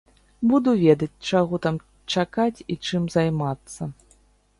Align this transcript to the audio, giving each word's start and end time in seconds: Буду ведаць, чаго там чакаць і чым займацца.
Буду 0.51 0.71
ведаць, 0.77 1.21
чаго 1.31 1.59
там 1.65 1.77
чакаць 2.15 2.63
і 2.71 2.79
чым 2.87 3.03
займацца. 3.17 3.91